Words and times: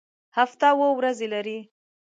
هفته 0.37 0.65
اووه 0.73 0.89
ورځې 0.97 1.27
لري 1.33 1.57